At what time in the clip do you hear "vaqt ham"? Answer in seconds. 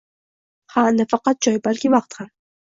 1.99-2.35